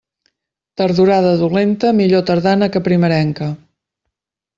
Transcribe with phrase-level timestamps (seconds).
[0.81, 3.51] Tardorada dolenta, millor tardana que primerenca.